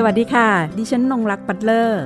[0.00, 0.48] สวัสดีค่ะ
[0.78, 2.02] ดิฉันนงรักปัตเลอร์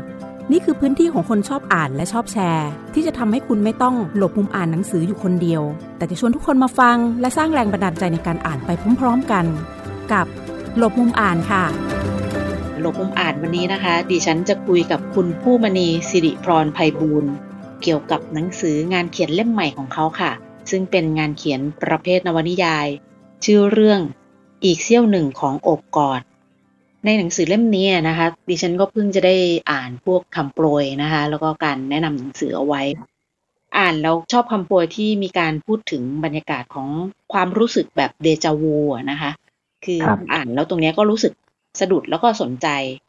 [0.53, 5.63] นี่คือพื้นที่ของคนชอบอ่านและชอบแชร์ ที่จะทำให้คุณไม่ต้องหลบมุมอ่านหนังสืออยู่คนเดียว
[5.97, 9.45] แต่จะชวนทุกคนมาฟัง และสร้างแรงบันดาลใจในการอ่านไปพร้อมๆกัน
[10.13, 10.27] กับ
[10.79, 11.65] หลบมุมอ่านค่ะ
[12.81, 17.33] หลบมุมอ่านวันนี้นะคะ ดิฉันจะคุยกับคุณผู้มณีสิริพรภัยบูรณ์
[17.83, 20.33] เกี่ยวกับหนังสืองานเขียนเล่มใหม่ของเขาค่ะ
[20.71, 22.87] ซึ่งเป็นงานเขียนประเภทนวนิยาย
[23.45, 24.01] ชื่อเรื่อง
[24.65, 26.23] อีกเสี้ยวหนึ่งของอบกอด
[27.05, 29.37] ในหนังสือเล่มนี้นะคะ ดิฉันก็เพิ่งจะได้
[29.71, 32.83] อ่านพวกคำโปรยนะคะ แล้วก็การแนะนำหนังสือเอาไว้
[33.79, 36.89] อ่านแล้วชอบคำโปรยที่มีการพูดถึงบรรยากาศของ
[37.33, 38.77] ความรู้สึกแบบเดจาวู
[39.11, 39.31] นะคะ
[39.85, 40.01] คือ
[40.33, 41.33] อ่านแล้วตรงเนี้ยก็รู้สึก
[41.81, 42.69] สะดุดแล้วก็สนใจ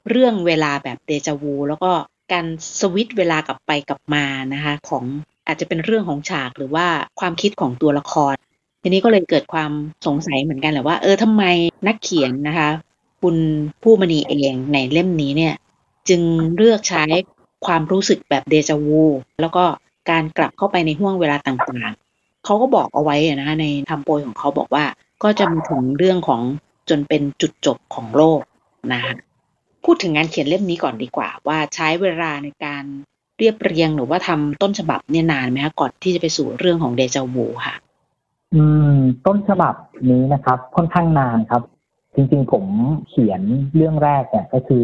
[0.09, 1.91] เรื่องเวลาแบบเดจาวูแล้วก็
[2.31, 2.45] การ
[2.79, 5.03] สวิตช์เวลากลับไปกลับมานะคะ ของ
[5.47, 6.85] อาจจะเป็นเรื่องของฉากหรือว่า
[7.19, 8.33] ความคิดของตัวละคร
[8.81, 9.71] ทีนี้ก็เลยเกิดความ
[10.07, 11.43] สงสัยเหมือนกันแหละว่า เออทำไม
[11.87, 12.69] นักเขียนนะคะ
[13.23, 13.35] คุณ
[13.83, 15.55] ผู้มณีเองในเล่มนี้เนี่ย
[16.09, 16.21] จึง
[16.55, 17.03] เลือกใช้
[17.65, 19.01] ความรู้สึกแบบเดจาวู
[19.41, 19.63] แล้วก็
[20.09, 24.85] การกลับเข้าไปในห่วงเวลาต่างๆ เขาก็บอกเอาไว้นะในทำโปรยของเขาบอกว่า
[25.23, 26.41] ก็จะมีถึงเรื่องของ
[26.89, 28.41] จนเป็นจุดจบของโลก
[28.93, 29.13] นะคะ
[29.85, 32.83] พูดถึงงานเขียนเล่มนี้ก่อนดีกว่า ว่าใช้เวลาในการ
[33.37, 37.75] เรียบเรียงหรือว่าทำต้นฉบับเนี่ยนานไหมคะก่อนที่จะไปสู่เรื่องของเดจาวูค่ะ
[38.53, 38.63] อื
[38.95, 39.73] ม ต้นฉบับ
[40.09, 41.61] นี้นะครับ ค่อนข้างนานครับ
[42.15, 42.65] จริงๆ ผม
[43.09, 43.41] เขียน
[43.75, 44.81] เรื่องแรกเนี่ยก็คือ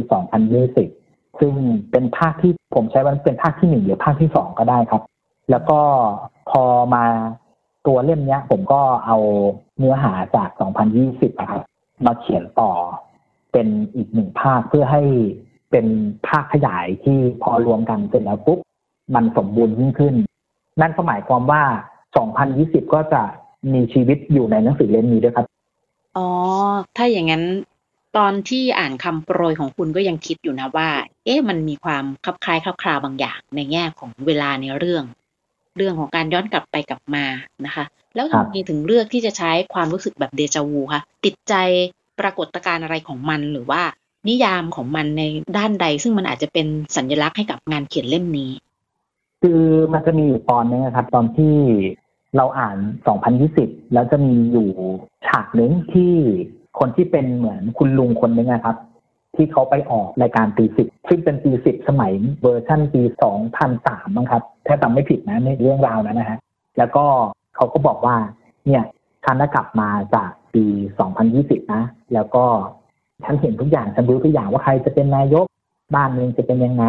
[0.68, 1.54] 2020 ซึ่ง
[1.92, 5.02] เป็นภาคที่ผมใช้ว่าเป็นภาคที่หนึ่งหรือภาคที่สองก็ได้ครับ
[5.50, 5.80] แล้วก็
[6.50, 6.64] พอ
[6.94, 7.06] มา
[7.88, 9.18] ตัวเล่มเนี้ย ผมก็เอา
[9.78, 10.50] เนื้อหาจาก
[10.96, 11.64] 2020อะครับ
[12.06, 12.72] มาเขียนต่อ
[13.52, 15.04] เป็นอีกหนึ่งภาคเพื่อให้
[15.72, 15.86] เป็น
[16.28, 18.60] ภาคขยายที่พอรวมกันเสร็จแล้วปุ๊บ
[19.16, 20.16] มันสมบูรณ์ยิ่งขึ้น
[20.82, 21.64] นั่นก็หมายความว่า
[22.28, 23.22] 2020 ก็จะ
[23.74, 25.49] มีชีวิตอยู่ในหนังสือเล่มนี้ด้วยครับ
[26.20, 26.30] อ๋อ
[26.98, 27.44] ถ้าอย่างนั้น
[28.18, 30.90] ตอนที่อ่านคำโปรยของคุณก็ยังคิดอยู่นะว่า
[31.26, 35.04] เอ๊ะมันมีความคลับคล้ายคลับคลาบางอย่างในแง่ของเวลาในเรื่อง
[35.78, 37.26] เรื่องของการย้อนกลับไปกลับมา
[37.66, 37.86] นะคะ
[38.16, 41.54] แล้วทำไมถึงเลือกที่จะใช้ความรู้สึกแบบเดจาวูคะติดใจ
[42.20, 43.82] ปรากฏการณ์อะไรของมันหรือว่า
[44.28, 45.24] นิยามของมันใน
[45.58, 48.52] ด้านใด ซึ่งมันอาจจะเป็นสัญลักษณ์ให้กับงานเขียนเล่มนี้
[49.42, 49.62] คือ
[49.94, 51.56] มันจะมีอยู่ตอนนึงนะครับ ตอนที่
[52.38, 52.78] เราอ่าน
[53.36, 54.70] 2020 แล้วจะมีอยู่
[55.28, 56.14] ฉากหนึ่งที่
[56.80, 58.76] คนที่เป็นเหมือนคุณลุงคนนึงนะครับ
[59.36, 63.02] ที่เขาไปออกรายการตีสิบซึ่งเป็นตีสิบสมัยเวอร์ชันปี
[63.60, 66.40] 2003มั้งครับ ถ้าจำไม่ผิดนะในเรื่องราวนั้นนะฮะ
[66.78, 67.06] แล้วก็
[67.56, 68.16] เขาก็บอกว่า
[68.66, 68.84] เนี่ย
[69.24, 70.66] ฉันกลับมาจากปี
[71.20, 72.44] 2020 นะ แล้วก็
[73.24, 75.46] ฉันเห็นทุกอย่าง ฉันรู้ทุกอย่างว่าใครจะเป็นนายก
[75.96, 76.86] บ้านเมืองจะเป็นยังไง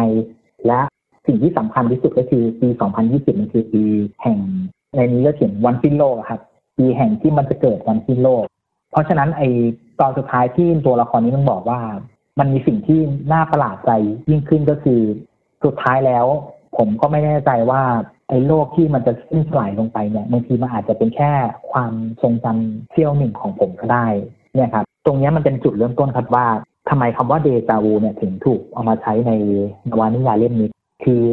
[0.67, 0.79] และ
[1.25, 2.67] สิ่งที่สำคัญที่สุดก็คือปี
[3.03, 3.83] 2020 มันคือปี
[4.21, 4.39] แห่ง
[4.95, 6.41] ในนี้ก็เขียนวันสิ้นโลกครับ
[6.77, 8.43] ปีแห่งที่มันจะเกิดวันสิ้นโลก
[8.91, 9.41] เพราะฉะนั้นไอ
[9.99, 11.79] ตอนสุดท้ายที่ตัวละครนี้มันบอกว่า
[12.39, 12.99] มันมีสิ่งที่
[13.33, 13.91] น่าประหลาดใจ
[14.29, 15.01] ยิ่งขึ้นก็คือ
[15.63, 16.25] สุดท้ายแล้ว
[16.77, 17.81] ผมก็ไม่แน่ใจว่า
[18.29, 21.31] ไอ้โลกที่มันจะสิ้นสลายลงไปเนี่ยบางทีมันอาจจะเป็นแค่
[21.71, 24.07] ความทรงจำเสี้ยวหนึ่งของผมก็ได้
[24.55, 26.47] เนี่ยครับตรงนี้มันเป็นจุดเริ่มต้นครับว่า
[26.89, 29.31] ทำไมคำว่าเดจาวูเนี่ยถึงถูกเอามาใช้ใน
[29.89, 30.69] นวนิยายเล่มนี้
[31.03, 31.23] คือ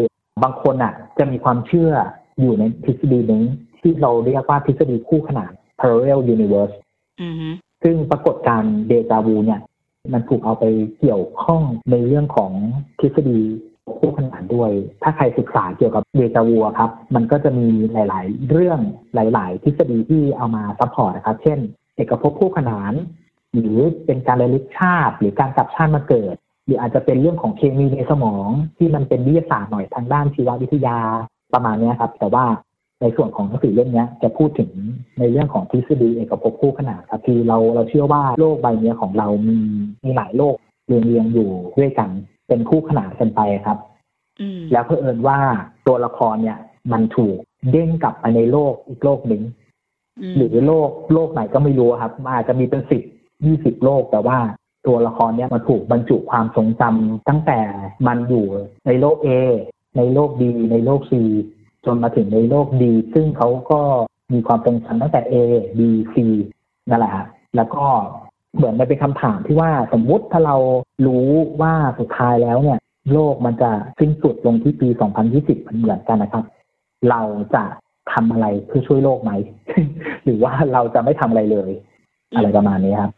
[0.42, 1.92] บางคนอะ จะมีความเชื่อ
[2.40, 3.42] อยู่ในทฤษฎีหนึ่ง
[3.80, 6.74] ที่เราเรียกว่าทฤษฎีคู่ขนาน parallel universe
[7.22, 7.48] อือฮึ
[7.82, 9.60] ซึ่งปรากฏการณ์เดจาวูเนี่ย
[10.12, 10.64] มันถูกเอาไป
[10.98, 12.52] เกี่ยวข้องในเรื่องของ
[13.00, 13.40] ทฤษฎี
[13.98, 14.70] คู่ขนานด้วย
[15.02, 18.80] ถ้าใครศึกษาเกี่ยวกับเดจาวูอะครับ มันก็จะมีหลาย ๆ เรื่อง
[19.14, 21.58] หลาย ๆ ทฤษฎีที่เอามา support นะครับ เช่น
[21.96, 22.92] เอกภพคู่ขนาน
[23.52, 26.34] หรือเป็นการระลึกชาติ หรือการกลับชาติมาเกิด
[26.64, 30.98] หรืออาจจะเป็นเรื่องของเคมีในสมองที่มันเป็นวิทยาศาสตร์หน่อยทางด้านชีววิทยา
[31.54, 32.44] ประมาณเนี้ยครับ แต่ว่า
[33.00, 34.70] ในส่วนของหนังสือเล่มเนี้ยจะพูดถึง
[35.18, 39.58] ในเรื่องของทฤษฎีเอกภพคู่ขนานครับคือเราเราเชื่อว่าโลกใบเนี้ยของเรามี
[40.04, 40.54] มีหลายโลก
[40.86, 42.10] เรียงเรียงๆอยู่ด้วยกัน
[42.48, 43.78] เป็นคู่ขนานกันไปครับ
[44.40, 45.38] อืมแล้วเพื่อเอิญว่า
[45.86, 46.58] ตัวละครเนี่ย
[46.92, 47.36] มันถูก
[47.70, 49.42] เด้งกลับไปในโลกอีกโลกหนึ่ง
[50.22, 53.02] มหรือโลกโลกไหนก็ไม่รู้ครับมันอาจจะมีเป็นสิบ
[53.44, 54.38] ยี่สิบโลกแต่ว่า
[54.86, 57.60] ตัวละครเนี่ยมันถูกบรรจุความทรงจำตั้งแต่
[58.06, 58.46] มันอยู่
[58.86, 59.28] ในโลก A
[59.96, 60.42] ในโลก B
[60.72, 61.12] ในโลก C
[61.84, 62.82] จนมาถึงในโลก D
[63.14, 63.80] ซึ่งเขาก็
[64.32, 65.34] มีความทรงจำตั้งแต่ A
[65.78, 65.80] B
[66.14, 66.16] C
[66.88, 67.26] นั่นแหละฮะ
[67.56, 67.84] แล้วก็
[68.56, 70.56] เหมือนมันเป็นคำถามที่ว่าสมมุติถ้าเรา
[71.06, 71.28] รู้
[71.62, 72.78] ว่าสุดท้ายแล้วเนี่ย
[73.12, 73.70] โลกมันจะ
[74.00, 74.88] สิ้นสุดลงที่ปี
[75.28, 76.44] 2020มันเหมือนกันนะครับ
[77.10, 77.20] เรา
[77.54, 77.64] จะ
[78.12, 79.32] ทำอะไรเพื่อช่วยโลกไหม
[80.24, 81.70] หรือว่าเราจะไม่ทำอะไรเลย
[82.34, 83.12] อะไรประมาณนี้ครับ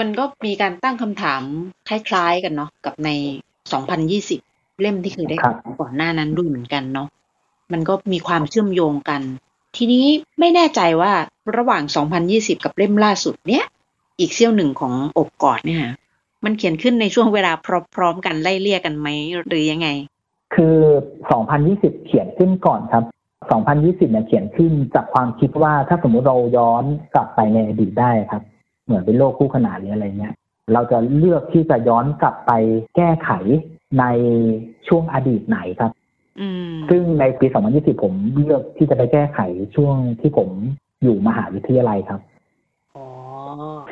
[0.00, 1.42] มันก็มีการตั้งคำถาม
[1.88, 3.10] คล้ายๆกันเนาะกับใน
[3.92, 7.08] 2020 เล่มที่เคยได้ครับก่อนหน้านั้นด้วยเหมือนกันเนาะ
[7.72, 9.22] มันก็มีความเชื่อมโยงกัน
[9.76, 10.06] ทีนี้
[10.38, 11.12] ไม่แน่ใจว่า
[11.56, 11.82] ระหว่าง
[12.24, 13.64] 2020 กับเล่มล่าสุดเนี้ย
[14.18, 15.92] อีกเซี่ยวหนึ่งของอบกอดเนี่ยฮะ
[16.44, 17.52] มันเขียนขึ้นในช่วงเวลา
[17.94, 19.08] พร้อมๆกันไล่เลี่ยกันไหม
[19.46, 19.88] หรือยังไง
[20.54, 20.76] คือ
[21.40, 23.04] 2020 เขียนขึ้นก่อนครับ
[23.58, 26.84] 2020เนี่ยเขียนขึ้นจากความคิดว่าถ้าสมมุติเราย้อน
[27.14, 28.42] กลับไปในอดีตได้ครับ
[28.84, 30.34] เหมือนเป็นโลกคู่ขนานหรืออะไรเงี้ย
[30.72, 32.52] เราจะเลือกที่จะย้อนกลับไป
[32.96, 33.30] แก้ไข
[33.98, 34.04] ใน
[34.88, 35.92] ช่วงอดีตไหนครับ
[36.40, 39.38] อืมซึ่งในปี 2020 ผมเลือกที่จะไปแก้ไข
[39.76, 40.48] ช่วงที่ผม
[41.02, 42.20] อยู่มหาวิทยาลัยครับ
[42.94, 43.04] อ๋อ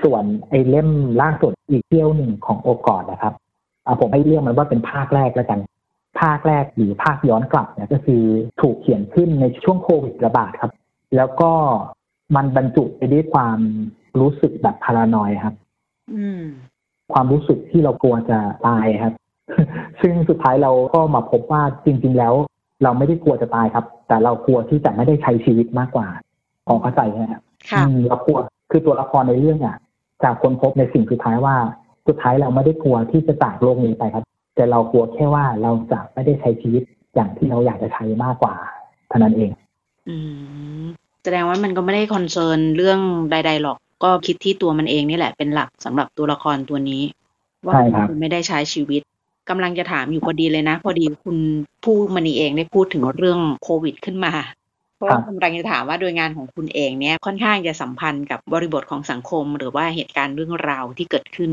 [0.03, 0.89] ส่วนไอ้เล่ม
[1.23, 3.35] ล่าสุดอีกเที่ยวหนึ่งของโอกอดนะครับ
[3.85, 5.61] เอาผมให้เรียกมันว่าเป็นภาคแรกแล้วกัน
[6.21, 8.23] ภาคแรกหรือภาคย้อนกลับเนี่ยก็คือ
[8.61, 10.73] ถูกเขียนขึ้นในช่วงโควิดระบาดครับ
[11.17, 11.53] แล้วก็
[12.37, 13.59] มันบรรจุไปด้วยความ
[14.21, 15.55] รู้สึกแบบพารานอยครับ
[16.15, 16.43] อืม
[17.13, 19.15] ความรู้สึกที่เรากลัวจะตายครับ
[20.01, 22.35] ซึ่งสุดท้ายเราก็มาพบว่าจริง ๆ แล้ว
[22.83, 26.09] เราไม่ได้กลัวจะตายครับ แต่เรากลัวที่จะไม่ได้ใช้ชีวิตมากกว่า
[26.67, 28.39] พอเข้าใจไหมครับค่ะอืมเรากลัว
[28.71, 29.77] คือตัวละครในเรื่องอะ
[30.25, 31.57] จากคนพบในสิ่งสุดท้ายว่า
[32.09, 34.25] สุดท้ายเราไม่ได้กลัวที่จะจากโลกนี้ไปครับ
[34.57, 36.83] แต่เรากลัวแค่ว่าเราจะไม่ได้ใช้ชีวิต
[37.15, 38.55] อย่างที่เราอยากจะใช้มากกว่า
[39.09, 39.51] เท่านั้นเอง
[40.09, 40.17] อื
[40.83, 40.85] ม
[41.23, 42.99] แสดงว่ามันก็ไม่ได้ concern เรื่อง
[43.31, 47.03] ใด ๆหรอก ก็คิดที่ตัวมันเองนี่แหละเป็นหลักสำหรับตัวละครตัวนี้
[47.67, 49.03] ว่าใช่ครับมันไม่ได้ใช้ชีวิต
[49.49, 51.37] กำลังจะถามอยู่พอดีเลยนะ พอดีคุณ
[51.85, 54.33] ผู้มณีเองได้พูดถึงเรื่องโควิด ขึ้นมา
[54.97, 61.53] เพราะว่ากำลังจะถามว่าโดยงานของคุณเองเนี่ยค่อนข้างจะสัมพันธ์กับบริบทของสังคม หรือว่าเหตุการณ์เรื่องราวที่เกิดขึ้น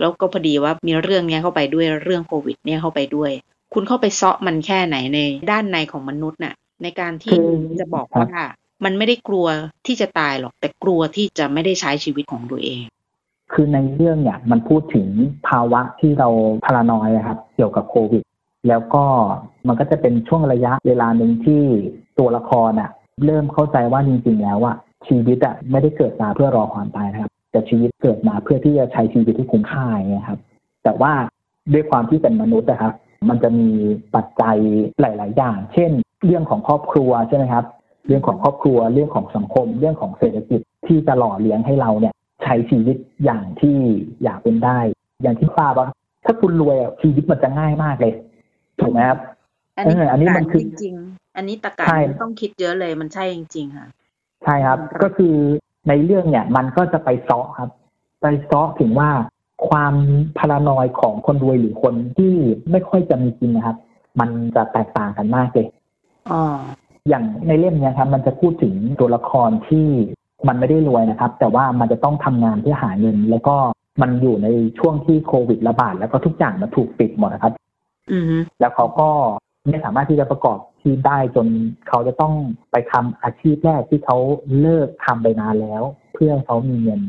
[0.00, 3.30] แล้วก็พอดีว่ามีเรื่องเนี้ยเข้าไปด้วยเรื่องโควิด เนี่ยเข้าไปด้วย
[3.74, 5.18] คุณเข้าไปเซาะมันแค่ไหนใน
[5.50, 8.26] ด้านในของมนุษย์น่ะ ในการที่คือจะบอกว่า
[8.84, 9.46] มันไม่ได้กลัว
[9.86, 12.82] ที่จะตายหรอก แต่กลัวที่จะไม่ได้ใช้ชีวิตของตัวเอง
[13.52, 15.08] คือในเรื่องเนี่ยมันพูดถึง
[15.48, 16.28] ภาวะที่เรา
[16.64, 18.22] พารานอยครับ เกี่ยวกับโควิด
[18.68, 19.04] แล้วก็
[19.66, 21.62] มันก็จะเป็นช่วงระยะเวลาหนึ่งที่
[22.18, 22.90] ตัวละครอะ
[23.24, 24.76] เริ่มเข้าใจว่าจริงๆแล้วอะ
[25.08, 30.40] ชีวิตอะไม่ได้เกิดมาเพื่อรอความตายนะครับ แต่ชีวิตเกิดมาเพื่อที่จะใช้ชีวิตที่คุ้มค่าอย่างเงี้ยครับ
[30.84, 31.12] แต่ว่า
[31.72, 32.92] ด้วยความที่เป็นมนุษย์นะครับ
[33.28, 33.68] มันจะมี
[34.14, 34.56] ปัจจัย
[35.00, 35.90] หลาย ๆ อย่าง เช่น
[36.24, 37.64] เรื่องของครอบครัวใช่ไหมครับ
[38.06, 42.14] เรื่องของครอบครัว เรื่องของสังคม เรื่องของเศรษฐกิจที่จะหล่อเลี้ยงให้เราเนี่ย
[42.48, 43.76] ช้ชีวิตอย่างที่
[44.22, 44.78] อยากเป็นได้
[45.22, 45.88] อย่างที่ทราบว่า
[46.24, 48.12] ถ้าคุณรวยอะชีวิตมันจะง่ายมากเลย
[48.80, 49.18] ถูกไหมครับ
[49.76, 53.88] อันนี้เอออันนี้มันคือจริงๆอันนี้ตะการใช่ไม่ต้องคิดเยอะเลยมันใช่จริง ๆ ค่ะ
[54.44, 55.34] ใช่ครับครับก็คือ
[55.88, 57.70] ในเรื่องเนี่ย มันก็จะไปเซาะครับ
[58.20, 59.10] ไปเซาะถึงว่า
[59.68, 59.94] ความ
[60.38, 62.34] พารานอยของคนรวยหรือคนที่
[62.70, 63.76] ไม่ค่อยจะมีจริงนะครับ
[64.20, 65.66] มันจะแตกต่างกันมากเลย
[66.30, 66.42] อ๋อ
[67.08, 69.86] อย่างในเล่มเนี้ยครับ มันจะพูดถึงตัวละครที่
[70.46, 73.56] มันไม่ได้รวยนะครับ แต่ว่ามันจะต้องทำงานเพื่อหาเงิน แล้วก็
[74.02, 74.48] มันอยู่ใน
[74.78, 77.52] ช่วงที่โควิดระบาดแล้วก็ทุกอย่างมันถูกปิดหมดนะครับ
[78.12, 79.08] อือฮึแล้วเขาก็
[79.68, 81.46] ไม่สามารถที่จะประกอบอาชีพได้จน
[81.88, 82.34] เขาจะต้อง
[82.70, 84.16] ไปทำอาชีพแรกที่เขา
[84.60, 85.82] เลิกทำไปนานแล้ว
[86.14, 87.00] เพื่อให้เขามีเงิน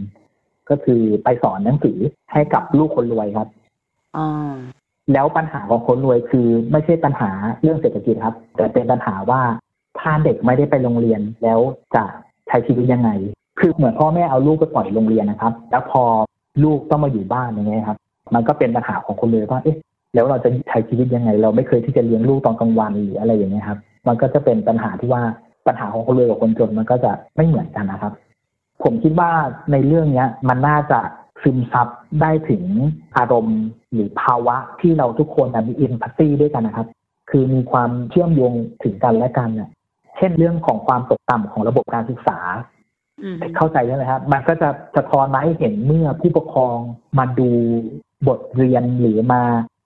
[0.69, 1.97] ก็คือไปสอนหนังสือ
[2.31, 3.47] ให้กับลูกคนรวยครับ
[4.17, 4.27] อ๋อ
[5.13, 7.31] แล้วปัญหาของคนรวยคือไม่ใช่ปัญหา
[7.61, 9.41] เรื่องเศรษฐกิจครับ แต่เป็นปัญหาว่า
[9.99, 11.59] ถ้าเด็กไม่ได้ไปโรงเรียนแล้ว
[11.95, 12.03] จะ
[12.50, 13.10] ใช้ชีวิตยังไง
[13.60, 16.04] คือเหมือนพ่อแม่เอาลูกไปปล่อยโรงเรียนนะครับ แล้วพอ
[16.63, 17.98] ลูกต้องมาอยู่บ้านอย่างเงี้ยครับ
[18.36, 19.78] มันก็เป็นปัญหาของคนรวยว่าเอ๊ะ
[20.13, 25.24] แล้วเราจะใช้ชีวิตยังไง เราไม่เคยที่จะเลี้ยงลูกตอนกลางวันหรืออะไรอย่างเงี้ยครับ มันก็จะเป็นปัญหาที่ว่า
[25.68, 28.13] ปัญหาของคนรวยกับคนจนมันก็จะไม่เหมือนกันนะครับ
[28.84, 29.32] ผมคิดว่า
[29.72, 31.00] ในเรื่องเนี้ย มันน่าจะ
[31.44, 31.88] ซึมซับ
[32.22, 32.63] ได้ถึง
[33.18, 33.60] อารมณ์
[33.94, 36.88] หรือภาวะที่เราทุกคนมีอินพัตตีด้วยกันนะครับ
[37.29, 38.53] คือมีความเชื่อมโยง
[38.84, 39.70] ถึงกันและกันน่ะ
[40.19, 42.39] เช่นเรื่องของความตกต่ำของระบบการศึกษา
[43.23, 46.77] อืมเข้าใจใช่ไหมครับ มันก็จะสะท้อนมาให้เห็นเมื่อผู้ปกครอง
[47.17, 47.49] มาดู
[48.27, 49.43] บทเรียนหรือมา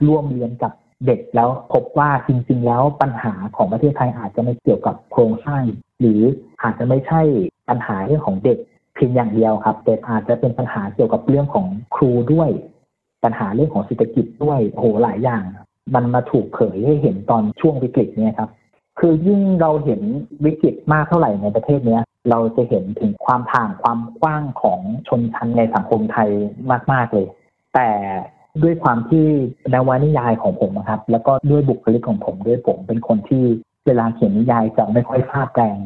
[0.08, 0.72] ร่วมเรียนกับ
[1.06, 5.64] เด็กแล้วพบว่าจริง ๆ แล้วปัญหาของประเทศไทยอาจจะไม่เกี่ยวกับโครงสร้าง
[6.00, 6.22] หรือ
[6.64, 7.22] อาจจะไม่ใช่
[7.70, 8.58] ปัญหาเรื่องของเด็ก
[8.96, 12.50] เพียงอย่างเดียวครับ แต่อาจจะเป็นปัญหาเกี่ยวกับเรื่องของครูด้วย
[13.24, 15.44] ปัญหาเรื่องของเศรษฐกิจด้วยโอ้โหหลายอย่าง
[15.96, 18.50] มันมาถูกเผยให้เห็นตอนช่วงวิกฤตเนี่ยครับ
[19.06, 20.02] คือยิ่งเราเห็น
[20.46, 26.30] วิกฤตมากเท่าไหร่ในประเทศเนี้ย เราจะเห็นถึงความถ่างความกว้างของชนชั้นในสังคมไทย
[26.92, 27.28] มากๆเลย
[27.76, 27.90] แต่
[28.64, 29.26] ด้วยความที่
[29.74, 33.44] นวนิยายของผมนะครับ แล้วก็ด้วยบุคลิกของผมด้วยผมเป็นคนที่
[33.86, 35.78] เวลาเขียนนิยายจะไม่ค่อยฟาดแรง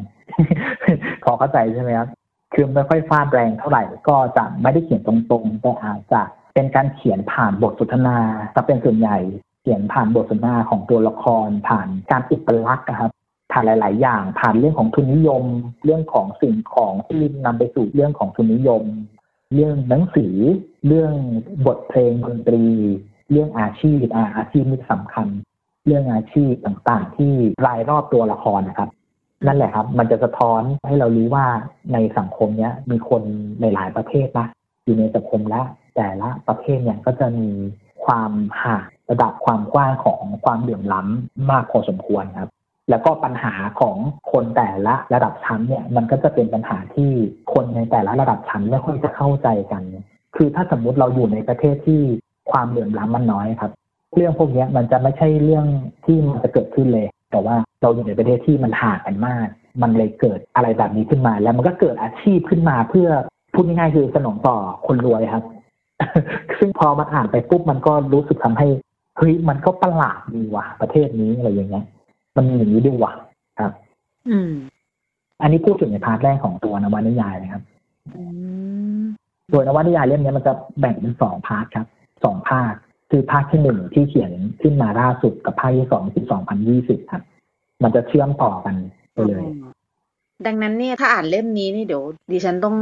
[1.24, 2.08] พอเข้าใจใช่ไหมครับ
[2.54, 6.22] คือไม่ค่อยฟาดแรงเท่าไหร่ ก็จะไม่ได้เขียนตรงๆแต่อาจจะ
[6.54, 8.18] เป็นการเขียนผ่านบทสนทนา
[8.54, 9.18] จะเป็นส่วนใหญ่
[9.68, 13.10] ขียนผ่านบทสนทนาของตัวละครผ่านการอุปลักษณ์นะครับ
[13.52, 15.44] ผ่านหลาย ๆ อย่าง ผ่านเรื่องของทุนนิยม
[15.84, 18.84] เรื่องของสิ่งของที่นำไปสู่เรื่องของทุนนิยม
[19.54, 20.34] เรื่องหนังสือ
[20.86, 21.12] เรื่อง
[21.66, 22.64] บทเพลงดนตรี
[23.30, 25.26] เรื่องอาชีพอาอาชีพนี่สำคัญ
[25.86, 27.32] เรื่องอาชีพต่าง ๆ ที่
[27.66, 28.90] รายรอบตัวละครนะครับ
[29.46, 31.46] นั่นแหละครับ มันจะสะท้อนให้เรารู้ว่า
[31.92, 33.22] ในสังคมเนี้ยมีคน
[33.60, 34.46] หลายๆประเภทนะ
[34.84, 37.50] อยู่ในสังคมล้วแต่ละประเภทเนี่ยก็จะมี
[38.04, 38.32] ความ
[38.62, 42.50] ห่าง ระดับความกว้างของความเหลื่อมล้ำมากพอสมควรครับ
[42.90, 43.96] แล้วก็ปัญหาของ
[44.32, 47.10] คนแต่ละระดับชั้นเนี่ยมันก็จะเป็นปัญหาที่
[47.52, 49.82] คนในแต่ละระดับชั้นไม่ค่อยจะเข้าใจกัน
[50.36, 52.00] คือถ้าสมมุติเราอยู่ในประเทศที่
[52.50, 53.72] ความเหลื่อมล้ำมันน้อยครับ
[54.16, 55.66] เรื่องพวกนี้มันจะไม่ใช่เรื่อง
[56.04, 59.46] ที่มันจะเกิดขึ้นเลย แต่ว่าเราอยู่ในประเทศที่มันห่างกันมาก
[59.82, 63.08] มันเลยเกิดอะไรแบบนี้ขึ้นมา แล้วมันก็เกิดอาชีพขึ้นมาเพื่อ
[63.54, 65.44] พูดง่ายๆคือสนองต่อคนรวยครับ
[66.58, 68.66] ซึ่งพอมันอ่านไปปุ๊บมันก็รู้สึกทำให้
[69.18, 71.84] เฮ้ยมันก็ประหลาดดีว่ะ ประเทศนี้อะไรอย่างเงี้ย
[72.36, 73.12] มันมีอย่างนี้ด้วยว่ะ
[73.60, 73.72] ครับ
[74.28, 74.52] อืม
[75.42, 77.62] อันนี้พูดถึงใน part แรกของตัวนวนิยายนะครับ
[78.16, 78.22] อื
[79.00, 79.02] ม
[79.50, 81.86] โดยนวนิยายเล่มนี้มันจะแบ่งเป็นสอง part ครับ
[82.24, 82.74] สองภาค
[83.10, 84.32] คือภาคที่หนึ่งที่เขียน
[84.62, 87.22] ขึ้นมาล่าสุดกับภาคที่สองคือสองพันยี่สิบครับ
[87.82, 88.74] มันจะเชื่อมต่อกัน
[89.12, 89.44] ไปเลย
[90.46, 92.76] ดังนั้นเนี่ยถ้าอ่านเล่มนี้นี่เดี๋ยว ดิฉันต้อง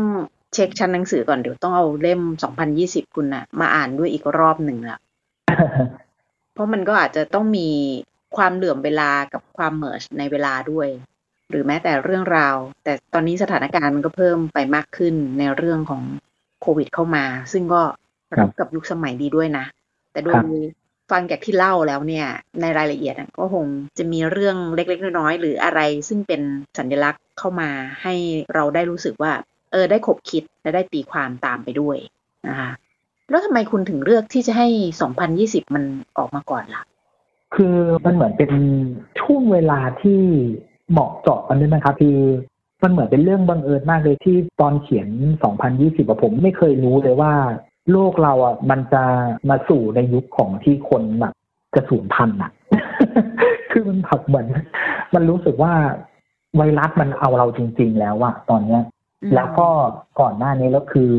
[0.55, 2.21] เช็คชั้นหนังสือก่อนเดี๋ยวต้องเอาเล่ม
[2.69, 4.99] 2020คุณนะมาอ่านด้วยอีกรอบหนึ่งละ
[6.57, 7.69] เพราะมันก็อาจจะต้องมี
[8.37, 10.89] ความเหลื่อมเวลากับความ merge ในเวลาด้วย
[11.51, 16.03] หรือแม้แต่เรื่องราว แต่ตอนนี้สถานการณ์มันก็เพิ่มไปมากขึ้นในเรื่องของ
[16.63, 17.83] โควิดเข้ามา ซึ่งก็
[18.39, 19.65] รับกับยุคสมัยดีด้วยนะ
[20.13, 20.37] แต่โดย
[21.11, 22.27] ฟังจากที่เล่าแล้วเนี่ย
[22.61, 23.65] ในรายละเอียดก็คง
[23.99, 26.41] จะมีเรื่องเล็กๆน้อยๆหรืออะไรซึ่งเป็น
[26.79, 27.71] สัญลักษณ์เข้ามา
[28.03, 28.15] ให้
[28.55, 29.33] เราได้รู้สึกว่า
[29.73, 31.99] เออได้ขบคิดและได้ตีความตามไปด้วย
[32.49, 32.71] นะคะ
[33.31, 34.69] แล้วทำไมคุณถึงเลือกที่จะให้
[35.21, 35.85] 2020 มัน
[36.19, 36.83] ออกมาก่อนล่ะ
[37.55, 38.53] คือมันเหมือนเป็น
[39.21, 40.21] ช่วงเวลาที่
[40.91, 42.19] เหมาะเจาะกันด้วยนะครับคือ
[42.83, 45.09] มันเหมือนเป็นเรื่องบังเอิญมากเลยที่ตอนเขียน
[45.59, 47.33] 2020อะผมไม่เคยรู้เลยว่า
[47.91, 49.03] โลกเราอะมันจะ
[49.49, 51.35] มาสู่ในยุคของที่คนแบบ
[51.75, 52.51] จะสูญพันธุ์อะ
[53.73, 54.47] คือมันแบบเหมือน
[55.15, 55.73] มันรู้สึกว่า
[56.57, 58.83] ไวรัสมันเอาเราจริง ๆ แล้วอะตอนเนี้ย
[59.23, 59.69] อืมแล้วก็
[60.21, 61.13] ก่อนหน้านี้แล้วคือ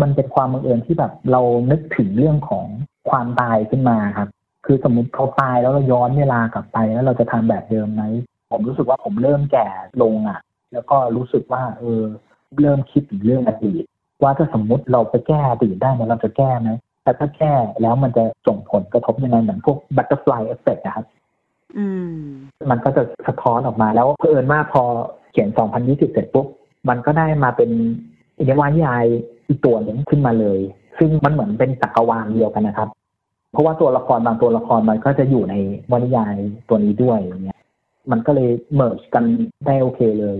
[0.00, 2.66] มันเป็นความบังเอิญที่แบบเรานึกถึงเรื่องของ
[3.10, 4.28] ความตายขึ้นมาครับ
[4.66, 8.02] คือสมมติเขาตายแล้วเราย้อนเวลากลับไปแล้วเราจะทำแบบเดิมไหม
[8.50, 9.68] ผมรู้สึกว่าผมเริ่มแก่
[10.02, 10.40] ลงอะ
[10.72, 12.02] แล้วก็รู้สึกว่า เออ
[12.60, 13.84] เริ่มคิดถึงเรื่องอดีต
[14.22, 16.70] ว่าถ้าสมมุติเราไปแก้อดีตได้เนี่ยเราจะแก้ไหม
[17.02, 21.06] แต่ถ้าแก้แล้วมันจะส่งผลกระทบยังไงเหมือนพวก butterfly effect นะครับ
[21.76, 22.16] อืม
[22.70, 24.82] มันก็จะสะท้อนออกมาแล้วเผอิญว่าพอ
[25.32, 25.48] เขียน
[25.80, 26.46] 2020 เสร็จปุ๊บ
[26.88, 27.70] มันก็ได้มาเป็น
[28.48, 29.04] นวนิยาย
[29.48, 30.58] อีกตัวหนึ่งขึ้นมาเลย
[30.98, 32.88] ซึ่งมันเหมือนเป็นจักรวาลเดียวกันนะครับ
[33.52, 35.54] เพราะว่าตัวละครบางตัวละครมันก็จะอยู่ในน
[35.92, 36.34] วนิยาย
[36.68, 37.60] ตัวนี้ด้วยอย่างเงี้ย
[38.10, 39.24] มันก็เลย merge กัน
[39.66, 40.38] ได้โอเคเลย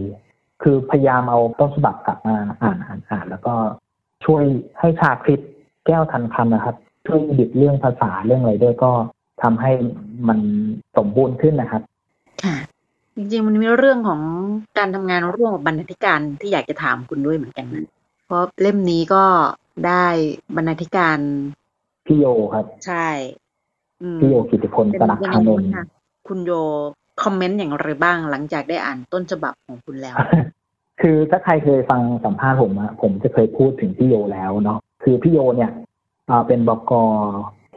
[0.63, 3.55] คือพยายามเอาต้นฉบับกลับมาอ่านอ่านอ่านแล้วก็
[4.25, 4.43] ช่วย
[4.79, 5.41] ให้ชาคริต
[5.87, 8.93] แก้วทันคำนะครับ ช่วยดิบเรื่องภาษาเรื่องอะไรด้วยก็
[9.43, 9.71] ทำให้
[10.29, 10.39] มัน
[10.97, 11.83] สมบูรณ์ขึ้นนะครับ
[12.45, 12.57] ค่ะ
[13.17, 14.21] จริงๆ มันมีเรื่องของ
[14.79, 17.87] การทำงานร่วมกับบรรณาธิการที่อยากจะถามคุณด้วยเหมือนกันนะ
[18.35, 19.25] ราะเล่มนี้ก็
[19.87, 20.07] ได้
[20.57, 21.19] บรรณาธิการ
[22.07, 22.25] พี่โย
[22.55, 23.09] ครับ ใช่
[24.03, 25.85] อืมพี่โยกิติพลเป็นสลักยังพาไงนบ้างนท์คะ
[26.29, 26.53] คุณโย
[27.23, 30.17] คอมเมนต์อย่างไรบ้างหลังจากได้อ่านต้นฉบับของคุณแล้ว
[31.00, 35.71] คือถ้าใครเคยฟังสัมภาษณ์ผมอะผมจะเคยพูดถึงพี่โยแล้วเนาะคือพี่โยเนี่ย
[36.31, 36.93] อ่าเป็นบก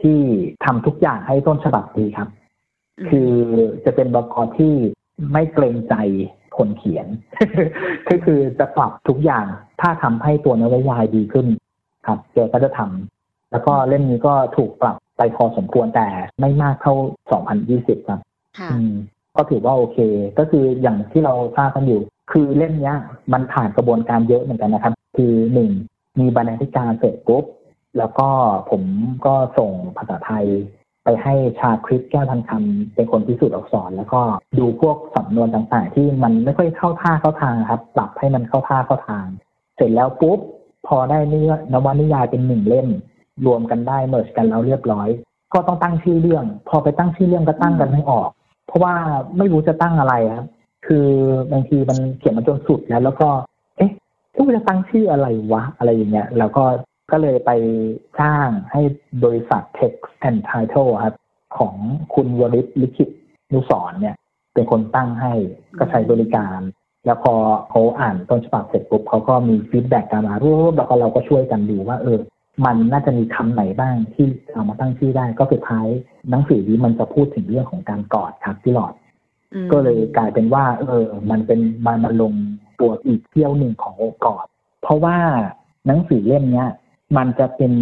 [0.02, 0.18] ที่
[0.64, 2.28] ทำทุกอย่างให้ต้นฉบับดีครับ
[2.98, 3.30] อืมคือ
[3.84, 4.74] จะเป็นบกที่
[5.32, 5.94] ไม่เกรงใจ
[6.58, 7.06] คนเขียน
[8.08, 9.44] ก็คือจะปรับทุกอย่าง
[9.80, 11.46] ถ้าทำให้ตัวนวนิยายดีขึ้น
[12.06, 16.06] ครับแกก็จะทำแล้วก็เล่มนี้ก็ถูกปรับไปพอสมควรแต่
[16.40, 16.94] ไม่มากเท่า
[17.52, 18.20] 2020 ครับ
[18.58, 18.92] ค่ะอืม
[19.36, 19.98] ก็ถือว่าโอเค
[20.38, 22.00] ก็คืออย่างที่เราทราบกันอยู่
[22.32, 22.96] คือเล่มเนี้ย
[23.32, 25.70] มันผ่านกระบวนการเยอะเหมือนกันนะครับ คือหนึ่ง
[26.20, 27.44] มีบรรณาธิการเสร็จปุ๊บ
[27.98, 28.28] แล้วก็
[28.70, 28.82] ผม
[29.26, 30.46] ก็ส่งภาษาไทย
[31.10, 34.20] ไปให้ชาคริสแก้วทันคำเป็นคนพิสูจน์อักษร แล้วก็
[34.58, 39.26] ดูพวกสำนวนต่างๆ ที่มันไม่ค่อยเข้าท่าเข้าทางครับ ปรับให้มันเข้าท่าเข้าทาง
[39.76, 40.38] เสร็จแล้วปุ๊บ
[40.86, 42.88] พอได้เนื้อนวนิยายเป็นหนึ่งเล่ม
[43.46, 45.08] รวมกันได้เมิร์ชกันแล้วเรียบร้อย
[45.52, 48.28] ก็ต้องตั้งชื่อเรื่อง พอไปตั้งชื่อเรื่องก็ตั้งกันไม่ออก
[48.66, 48.94] เพราะว่า
[49.38, 50.46] ไม่รู้จะตั้งอะไรครับ
[50.86, 51.06] คือ
[51.52, 53.28] บางทีมันเขียนมาจนสุดแล้ว แล้วก็
[53.76, 53.90] เอ๊ะ
[54.34, 56.64] กูจะตั้งชื่ออะไรวะอะไรอย่างเงี้ย แล้วก็
[57.10, 57.50] ก็เลยไป
[58.18, 58.80] จ้างให้
[59.24, 61.14] บริษัท Text and Title ครับ
[61.58, 61.74] ของ
[62.14, 63.08] คุณวริศลิขิต
[63.52, 64.16] นุสรณ์เนี่ย
[64.54, 65.32] เป็นคนตั้งให้
[65.78, 66.58] ก็ใช้บริการ
[67.06, 67.34] แล้วพอ
[67.70, 72.18] เขาอ่านต้นฉบับเสร็จปุ๊บเขาก็มีฟีดแบ็กกลันมารูปแล้วก็เราก็ช่วยกันดูว่าเออ
[72.64, 75.86] มันน่าจะมีคำไหนบ้างที่เอามาตั้งชื่อได้ก็สุดท้าย
[76.30, 78.94] หนังสือนี้มันจะพูดถึงเรื่องของการกอดครับพี่หลอด
[79.54, 82.32] อืมก็เลยกลายเป็นว่า เออ มันเป็นมันมาลง
[82.80, 84.46] ตัวอีกเที่ยวหนึ่งของโอกอด
[84.82, 85.16] เพราะว่า
[85.86, 86.68] หนังสือเล่มเนี้ย
[87.16, 87.72] มันจะเป็น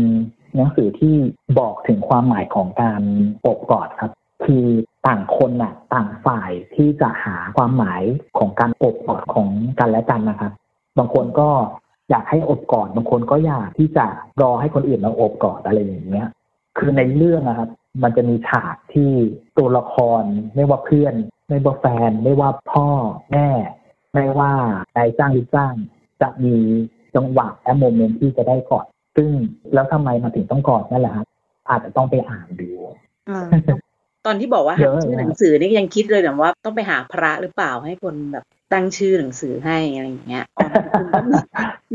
[0.55, 1.15] หนังสือที่
[1.59, 3.03] บอกถึงความหมายของการ
[3.47, 4.13] อบกอดครับ
[4.45, 4.67] คือ
[5.07, 8.03] ต่างคนน่ะต่างฝ่ายที่จะหาความหมาย
[8.39, 10.53] ของการอบกอดของกันและกันนะครับ
[10.99, 11.51] บางคนก็
[12.11, 14.07] อยากให้อบกอนบางคนก็อยากที่จะ
[14.43, 16.29] รอให้คนอื่นมาอบกอนอะไรอย่างเงี้ย
[16.77, 17.71] คือในเรื่องนะครับ
[18.03, 19.11] มันจะมีฉากที่
[19.59, 20.23] ตัวละคร
[20.55, 21.15] ไม่ว่าเพื่อน
[21.49, 22.89] ไม่ว่าแฟน ไม่ว่าพ่อ
[23.33, 23.49] แม่
[24.15, 24.53] ไม่ว่า
[24.97, 25.75] นายจ้างหรือจ้าง
[26.23, 26.55] จะมี
[27.15, 29.29] จังหวะและโมเมนต์ที่จะได้กอด ซึ่ง
[29.75, 31.27] แล้วทำไมมาถึงต้องกอดนั่นแหละครับ
[31.69, 32.71] อาจจะต้องไปอ่านดู
[34.27, 41.35] ตอนที่บอกว่าเยหาอะชื่อหนังสือนี่ยังคิดเลยแบบว่าต้องไปหาพระหรือเปล่าให้คนแบบตั้งชื่อหนังสือให้อะไรอย่างเงี้ยอ๋อคุณก็มี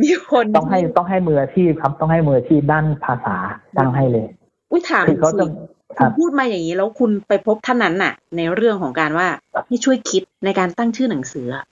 [0.02, 3.38] มีคนต้องให้ต้องให้มืออาชีพครับต้องให้มืออาชีพด้านภาษา
[3.78, 4.28] ตั้งให้เลย
[4.72, 5.46] อุ้ยถามคือเขาจะสิ
[5.98, 9.28] คคุรัณบพูดมาอย่างนี้แล้วคุณไปพบท่านนั้นน่ะ ในเรื่องของการว่า
[9.68, 11.66] ให้ช่วยคิดในการตั้งชื่อหนังสืออะ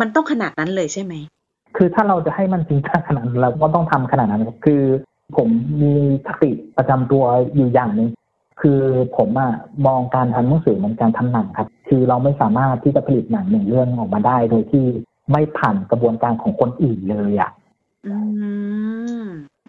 [0.00, 1.14] มันต้องขนาดนั้นเลยใช่ไหม
[1.76, 4.82] คือถ้าเราจะให้มันจริงจังขนาดนั้นเราก็ต้องทำขนาดนั้นครับคือ
[5.36, 5.48] ผม
[5.82, 5.94] มี
[6.26, 8.08] สติประจำตัวอยู่อย่างหนึ่ง
[8.60, 8.80] คือ
[9.16, 9.52] ผมอะ
[9.86, 14.84] มองการทำหนังสือเหมือนการทำหนังครับ คือเราไม่สามารถที่จะผลิตหนังหนึ่งเรื่องออกมาได้ โดยที่
[15.32, 17.50] ไม่ผ่านกระบวนการของคนอื่นเลยอะ
[18.06, 18.16] อื
[19.22, 19.24] ม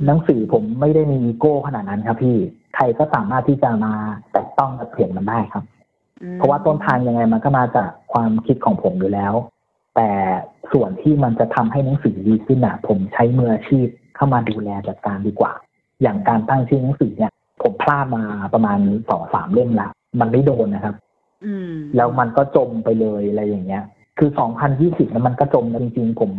[0.06, 2.38] หนังสือผมไม่ได้มีอีโก้ขนาดนั้นครับ พี่
[2.76, 3.94] ใครก็สามารถที่จะมา
[4.32, 5.64] แตะต้องกับเขียนมันได้ครับ
[6.22, 9.34] อืมเพราะว่าต้นทางยังไงมันก็มาจากความคิดของผมอยู่แล้ว
[9.96, 10.10] แต่
[10.72, 15.52] ส่วนที่มันจะทำให้หนังสือดีขึ้นอะ ผมใช้มืออาชีพเข้ามาดูแลจัดการดีกว่า
[16.02, 18.24] อย่างการตั้งชื่อหนังสือเนี่ย ผมพลาดมา
[18.54, 19.88] ประมาณสองสามเล่มละ
[20.20, 20.96] มันไม่โดนนะครับ
[21.46, 23.84] อืมแล้วมันก็จมไปเลยอะไรอย่างเงี้ย
[24.18, 24.30] คือ
[24.72, 26.32] 2020แล้วมันก็จมนะจริงๆ ผม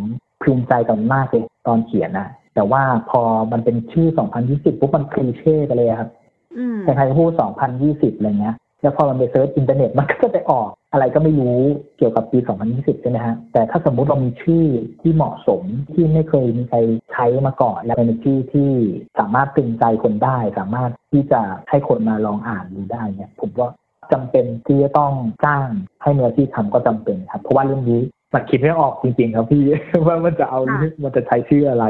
[0.43, 3.21] ภูมิใจกับมันมากเลยตอนเขียนนะแต่ว่าพอ
[3.53, 4.09] มันเป็นชื่อ
[4.45, 6.11] 2020ปุ๊บมัน cliché ไปเลยครับ
[6.59, 7.31] อืมใครๆก็พูด
[7.77, 11.59] 2020อะไรเงี้ย แล้วพอมันไป search อินเทอร์เน็ตมันก็จะไปออกอะไรก็ไม่รู้
[11.97, 12.39] เกี่ยวกับปี
[12.71, 14.65] 2020 ใช่ไหมฮะ แต่ถ้าสมมุติเรามีชื่อ
[15.01, 15.63] ที่เหมาะสม
[15.95, 16.79] ที่ไม่เคยมีใคร
[17.13, 18.71] ใช้มาก่อน และเป็นชื่อที่
[19.19, 21.41] สามารถตึงใจคนได้ สามารถที่จะ
[21.71, 23.71] ให้คนมาลองอ่านดูได้เนี่ยผมว่า
[24.13, 25.13] จำเป็นที่จะต้อง
[25.45, 25.69] จ้าง
[26.03, 28.01] ให้มืออาชีพทำก็จำเป็นครับ เพราะว่าเรื่องนี้
[28.35, 29.63] มันคิดไม่ออกจริง ๆ ครับพี่
[30.07, 31.87] ว่ามันจะเอาค่ะมันจะใช้ชื่ออะไร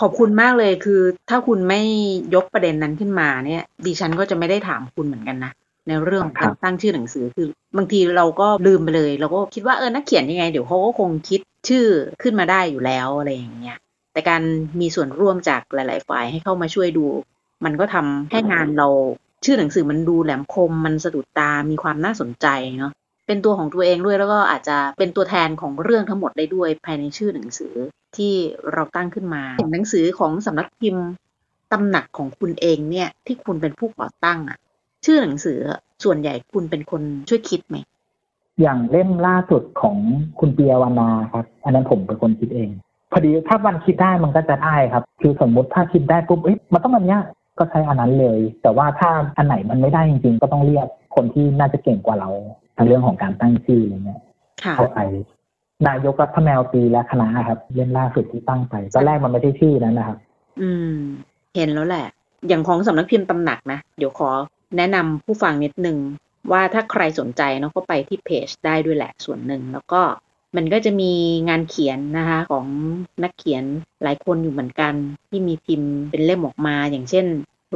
[0.00, 1.80] ขอบคุณมากเลยคือ ถ้าคุณไม่
[2.34, 5.52] ยกประเด็นนั้นขึ้นมาเนี่ย ดิฉันก็จะไม่ได้ถามคุณเหมือนกันนะ
[5.90, 11.86] ในเรื่องของครัการบตั้งชื่อหนังสือคือบางทีเราก็ลืมไปเลย เราก็คิดว่าเออนักเขียนยังไง เดี๋ยวเขาก็คงคิดชื่อ
[12.22, 13.78] ขึ้นมาได้อยู่แล้วอะไรอย่างเงี้ย
[14.12, 14.42] แต่การ
[14.80, 17.06] มีส่วนร่วมจากหลาย ๆ ฝ่ายให้เข้ามาช่วยดู
[17.64, 18.88] มันก็ทำให้งานเรา
[19.44, 22.46] ชื่อหนังสือมันดูแหลมคมมันสะดุดตามีความน่าสนใจ
[22.78, 22.92] เนาะ
[23.26, 27.74] เป็นตัวของตัวเองด้วยแล้วก็อาจจะเป็นตัวแทนของเรื่องทั้งหมดได้ด้วยภายในชื่อหนังสือ
[28.16, 28.34] ที่
[28.72, 31.06] เราตั้งขึ้นมาหนังสือของสำนักพิมพ์
[31.72, 34.58] ตำหนักของคุณเองเนี่ยที่คุณเป็นผู้ก่อตั้งอะ
[35.04, 35.58] ชื่อหนังสือ
[36.04, 37.76] ส่วนใหญ่คุณเป็นคนช่วยคิดไหม
[38.60, 39.96] อย่างเล่มล่าสุดของ
[40.40, 42.70] คุณเปียวานาครับ อันนั้นผมเป็นคนคิดเอง
[43.12, 47.20] พอดีถ้ามันคิดได้มันก็จะได้ครับ คือสมมุติถ้าคิดได้ปุ๊บเอ๊ะมันต้องอันเนี้ย
[47.58, 50.86] ก็ใช้อันนั้นเลย แต่ว่าถ้าอันไหนมันไม่ได้จริงๆ ก็ต้องเรียก
[51.16, 52.30] คนที่น่าจะเก่งกว่าเรา
[52.74, 54.20] ในเรื่องของการตั้งชื่ออะไรเงี้ย
[54.64, 54.98] ค่ะเข้าไป
[55.88, 60.18] นายกรัฐแมวตีและคณะครับเล่มล่าสุดที่ตั้งไปตอนแรกมันไม่ใช่ชื่อนั้นนะครับ
[60.60, 60.96] อืม
[61.56, 62.06] เห็นแล้วแหละ
[62.48, 64.30] อย่างของสำนักพิมพ์ตำหนักนะ เดี๋ยวขอ
[64.76, 65.98] แนะนำผู้ฟังนิดนึง
[66.52, 70.02] ว่าถ้าใครสนใจเนาะก็ไปที่เพจได้ด้วยแหละส่วนหนึ่ง แล้วก็
[70.56, 71.12] มันก็จะมี
[71.48, 72.66] งานเขียนนะคะของ
[73.22, 73.64] นักเขียน
[74.02, 74.94] หลายคนอยู่เหมือนกัน
[75.28, 77.26] ที่มีพิมพ์เป็นเล่มออกมา อย่างเช่น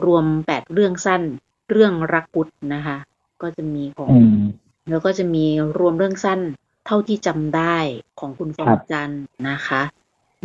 [0.05, 1.23] รวมแปดเรื่องสั้น
[1.71, 2.97] เรื่องรักพุทธนะคะ
[3.43, 4.39] ก็จะมีของอืม
[4.91, 5.45] แล้วก็จะมี
[5.79, 6.41] รวมเรื่องสั้น
[6.87, 7.77] เท่าที่จำได้
[8.21, 9.83] ของคุณฟอครังบจันทร์นะคะ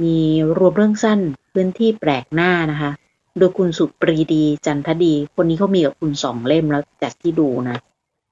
[0.03, 0.17] มี
[0.57, 1.19] รวมเรื่องสั้น
[1.53, 2.91] พื้นที่แปลกหน้านะคะ
[3.39, 7.77] โดยคุณสุปรีดีจันทดี คนนี้เขามีกับคุณสองเล่มแล้วจากที่ดูนะ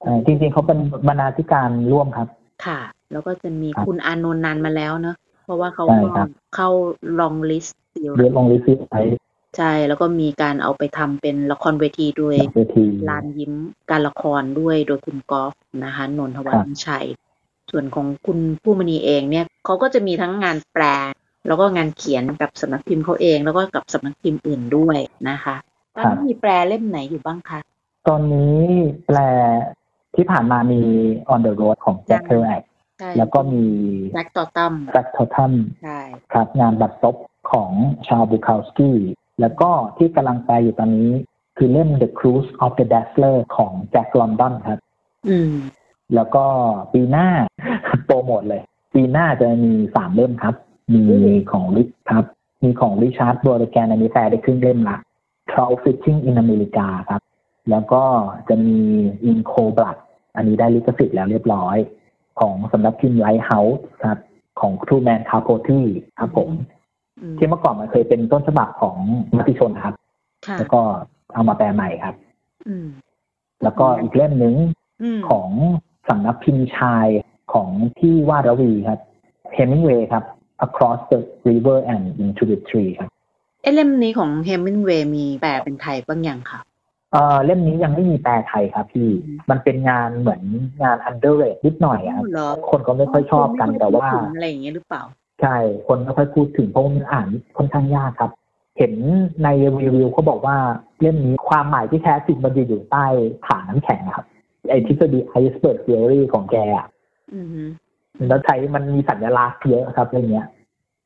[0.00, 2.28] เอ่อจริงๆเขาเป็นบรรณาธิการร่วมครับ
[2.64, 2.80] ค่ะ
[3.12, 6.68] แล้วก็จะมีครับคุณอานนท์นานมาแล้วเนอะเพราะว่าเขาใช่ก็ครับเข้า
[7.20, 7.78] ลองลิสต์
[8.18, 9.02] เรียกลงลิซิไว้
[9.56, 13.52] ใช่ แล้วก็มีการเอาไปทำเป็นละครเวทีโดยเวทีลานยิ้ม
[13.90, 15.52] การละครด้วยโดยคุณกอล์ฟ
[15.84, 17.06] นะคะนนทวัฒน์ชัย
[17.70, 20.84] ส่วนของคุณผู้มณีเองเนี่ยเขาก็จะมีทั้งงานแปล
[21.48, 25.56] แล้วก็งานเขียนกับสำนักพิมพ์เขาเอง แล้วก็กับสำนักพิมพ์อื่นด้วยนะคะ
[25.96, 27.60] ตอนนี้มีแปลเล่มไหนอยู่บ้างคะ
[28.08, 28.56] ตอนนี้
[29.06, 29.18] แปล
[30.16, 30.80] ที่ผ่านมามี
[31.32, 32.62] On the Road ของแจ็คเครูแอค
[32.98, 33.64] ใช่แล้วก็มี
[34.14, 35.98] Factotum Factotum ใช่
[36.32, 37.16] ครับงานบัดซบ
[37.52, 37.70] ของ
[38.06, 38.96] ชาร์ลส์ บูคาวสกี้
[39.40, 41.10] แล้วก็ที่กำลังแปลอยู่ตอนนี้
[41.56, 44.78] คือเล่ม The Cruise of the Dazzler ของแจ็คลอนดอนครับ
[45.28, 45.54] อืม
[46.14, 46.44] แล้วก็
[46.92, 47.28] ปีหน้า
[48.04, 48.62] โปรโมทเลย
[48.94, 50.54] ปีหน้าจะมีสามเล่มครับ
[50.92, 51.00] มี
[51.52, 52.24] ของริชครับ
[52.62, 54.98] มีของริชาร์ดบัวแกนอันนี้แปลได้ครึ่งเล่มละ
[55.50, 57.22] Trout Fishing in America ครับ
[57.70, 58.02] แล้วก็
[58.48, 58.78] จะมี
[59.28, 59.96] In Cold Blood
[60.36, 61.76] อันนี้ได้ลิขสิทธิ์แล้วเรียบร้อย
[62.40, 64.18] ของสำนักพิมพ์ Lighthouse ครับ
[64.60, 65.80] ของ True Man c a p o t y
[66.18, 66.50] ครับผม
[67.20, 68.96] อืมที่เมื่อก่อนมันเคยเป็นต้นฉบับของ
[69.36, 69.94] มติชนครับ
[70.46, 70.80] ค่ะแล้วก็
[71.34, 72.14] เอามาแปลใหม่ครับ
[72.68, 72.86] อืม
[73.62, 74.54] แล้วก็อีกเล่มหนึ่ง
[75.02, 75.48] อืมของ
[76.08, 77.06] สำนักพิมพ์ชาย
[77.52, 79.00] ของที่วาดรวีครับ
[79.54, 80.24] เฮมิงเวย์ครับ
[80.66, 81.18] Across the
[81.48, 83.08] River and Into the Tree ครับ
[83.62, 86.60] เอ้เล่มนี้ของเฮมินเวย์มีแปลเป็นไทยบ้างยังคะ
[87.12, 90.42] เอ่อเล่มนี้ยังไม่มีแปลไทยครับพี่อืมมันเป็นงานเหมือน
[90.82, 95.02] งาน underrate นิดหน่อยอะครับเหรอคนก็ไม่ค่อยชอบกันแต่ว่าไม่ค่อยพูดถึงอะไรอย่างเงี้ยหรือเปล่า
[95.40, 98.30] ใช่ คนไม่ค่อยพูดถึงเพราะว่ามันอ่านค่อนข้างยากครับ
[98.78, 98.92] เห็น
[99.42, 99.48] ใน
[99.82, 100.56] รีวิวเขาบอกว่า
[101.00, 103.06] เล่มนี้ความหมายที่แท้จริงมันจะอยู่ใต้
[103.46, 104.26] ฐานน้ำแข็งครับ
[104.70, 106.88] ไอทฤษฎี iceberg theory ของแกอะ
[107.34, 107.62] อือฮึ
[108.28, 110.46] แล้วใช้มันมีสัญลักษณ์เยอะครับเรื่องเนี้ย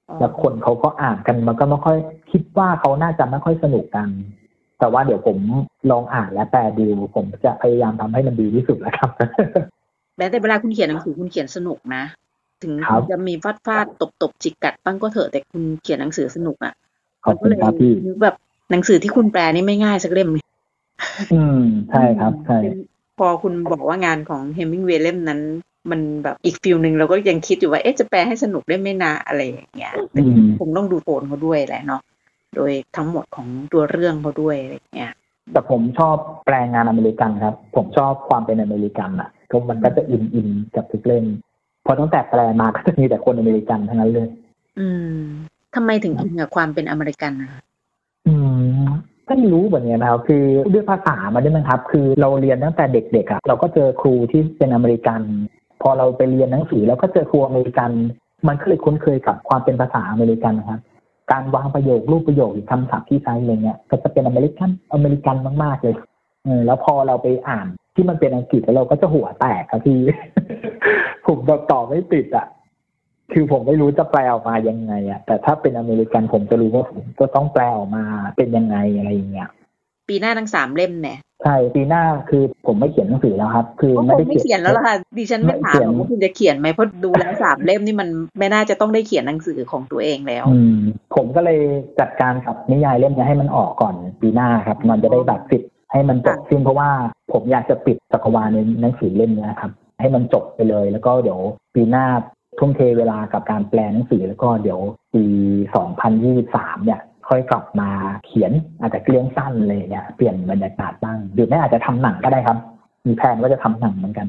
[0.08, 1.98] อ๋อแล้วคนเขาก็อ่านกันมันก็ไม่ค่อย
[2.30, 4.08] คิดว่าเขาน่าจะไม่ค่อยสนุกกัน
[4.78, 5.38] แต่ว่าเดี๋ยวผม
[5.90, 6.86] ลองอ่านและแปลดู
[7.16, 9.10] ผมจะพยายามทำให้มันดีที่สุดแล้วครับ
[10.16, 12.02] แม้แต่เวลาคุณเขียนหนังสือคุณเขียนสนุกนะ
[12.62, 16.72] ถึงครับจะมีฟาดฟาดตบตบจิกกัดบ้างก็เถอะแต่คุณเขียนหนังสือสนุกอะ
[17.24, 18.34] ขอบคุณครับพี่นึกแบบ
[18.70, 20.44] หนังสือที่คุณแปลนี่ไม่ง่ายสักเล่มเลย
[21.32, 22.58] อืมใช่ครับใช่
[23.18, 25.40] พอคุณบอกว่างานของเฮมิงเวย์เล่มนั้น
[25.90, 32.02] มันแบบอีกฟิลหนึ่งเราก็ยังคิดอยู่ว่าเอ๊ะจะแปลให้สนุกได้ไหม่นาอะไรอย่างเงี้ยแต่อืมคงต้องดูโทนเขาด้วยแหละเนาะ
[32.56, 35.12] โดยทั้งหมดของตัวเรื่องเขาด้วยอะไรอย่างเงี้ย
[35.52, 36.16] แต่ผมชอบ
[36.46, 41.24] แปลงานอเมริกันครับ ผมชอบความเป็นอเมริกันอะก็มันก็จะอินอินกับทุกเล่ม
[41.82, 44.28] เออตั้งแต่แปลมาก็จะมีแต่คนอเมริกันทั้งนั้นเลย
[44.78, 45.20] อืม
[45.74, 47.60] ทำไมถึงอินกับความเป็นอเมริกันนะคะ
[48.26, 48.34] อื
[48.76, 48.82] ม
[49.26, 55.20] ไม่รู้เหมือนกันนะครับคือด้วยภาษามาด้วยมั้งครับ คือเราเรียนตั้งแต่เด็กๆอะเราก็เจอครูที่เป็นอเมริกัน
[55.82, 57.90] พอเราไปเรียนหนังสือแล้วก็เจอครูอเมริกัน
[58.48, 60.80] มันก็เลยคุ้นเคยกับความเป็นภาษาอเมริกันนะครับ
[61.32, 65.94] การวางประโยครูปประโยคหรือคำศัพท์ที่ใช้อะไรเงี้ย ก็จะเป็นอเมริกันอเมริกันมากๆเลย
[66.44, 69.98] เออแล้วพอเราไปอ่านที่มันเป็นอังกฤษแล้วเราก็จะหัวแตกครับพี่
[71.26, 72.46] ผมแบบต่อไม่ติดอะ
[73.32, 78.04] คือผมไม่รู้จะแปลออกมายังไงอะแต่ถ้าเป็นอเมริกันผมจะรู้ว่าผมก็ต้องแปลออกมา
[78.36, 79.48] เป็นยังไงอะไรอย่างเงี้ย
[80.08, 90.78] ปีหน้าทั้งสามเล่มเนี่ย ใช่ปีหน้าคือผมไม่เขียนหนังสือแล้วครับ คือก็คไม่งได้ไม่เขียนแล้วล่ะค่ะดิฉันไม่ไม่ถามเขียนหรอกว่าคุณจะเขียนไหมเพราะดูแล้วสามเล่มนี่มันไม่น่าจะต้องได้เขียนหนังสือของตัวเองแล้วอืม
[91.14, 91.60] ผมก็เลย
[92.00, 96.90] จัดการกับนิยายเล่มนี้ให้มันออกก่อนปีหน้าครับ มันจะได้แบบปิดให้มันจบสิ้นเพราะว่า
[97.32, 101.40] ผมอยากจะปิดจักรวาลในหนังสือเล่มนี้ครับ ให้มันจบไปเลย แล้วก็เดี๋ยว
[101.74, 102.06] ปีหน้า
[102.58, 104.80] ทุ่มเทเวลากับการแปลหนังสือแล้วก็เดี๋ยว
[105.14, 105.24] ปี
[106.24, 107.00] 2023 เนี่ย
[107.32, 107.90] ค่อยกลับมา
[108.26, 112.58] เขียนอาจจะเรื่องสั้นเลยเนี่ยเปลี่ยนบรรยากาศบ้างหรือไม่อาจจะทำหนังก็ได้ครับ
[113.06, 114.26] มีแผนว่าจะทำหนังเหมือนกัน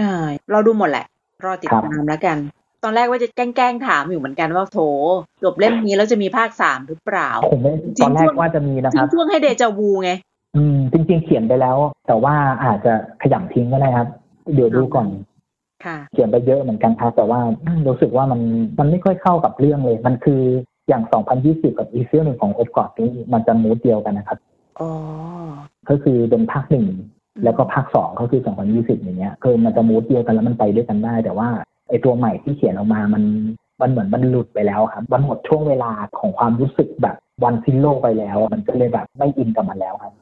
[0.00, 1.06] อ่าเราดูหมดแหละ
[1.44, 2.38] รอติดครับตามแล้วกัน
[2.84, 4.78] ตอนแรกว่าจะแกล้งๆถามอยู่เหมือนกันว่าโถ
[5.44, 10.10] จบเล่มนี้แล้วจะมีภาคสามหรือเปล่าผมไม่จริงๆตอนแรกว่าจะมีนะคทิ้รังบช่วงให้เดจาวูไง
[10.56, 12.34] อืมจริง ๆ เขียนไปแล้ว แต่ว่า
[12.64, 14.08] อาจจะขยำทิ้งก็ได้ครับ
[14.54, 15.06] เดี๋ยวดูก่อน
[15.84, 18.40] ค่ะเขียนไปเยอะเหมือนกันครับแต่ว่าอืมรู้สึกว่ามัน
[18.78, 20.42] มันไม่ค่อยเข้ากับเรื่องเลย มันคือ
[20.88, 21.02] อย่าง
[21.40, 24.38] 2020 กับอีเซียหนึ่งของโอบกอดนี่มันจะมูดเดียวกันนะครับ
[24.80, 24.90] อ๋อ
[25.88, 26.86] ก็คือเป็นภาคหนึ่ง
[27.44, 31.48] แล้วก็ภาคสองก็คือ 2020 อย่างเงี้ยคือมันจะมูดเดียวกันแล้วมันไปด้วยกันได้ แต่ว่า
[31.88, 33.22] ไอตัวใหม่ที่เขียนออกมามัน
[33.80, 40.12] มันเหมือนมันหลุดไปแล้วครับ มันหมดช่วงเวลาของความรู้สึกแบบวันซิโลไปแล้ว มันก็เลยแบบไม่อินกับมันแล้วครับ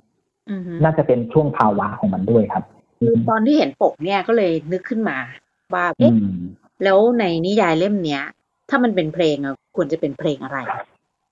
[0.50, 2.64] อือฮึน่าจะเป็นช่วงภาวะของมันด้วยครับ
[2.98, 5.18] คือตอนที่เห็นปกเนี่ยก็เลยนึกขึ้นมา
[5.74, 6.38] ว่าอืเอ๊ะม
[6.85, 8.22] แล้วในนิยายเล่มเนี้ย
[8.70, 10.58] ถ้ามันเป็นเพลงอะ ควรจะเป็นเพลงอะไร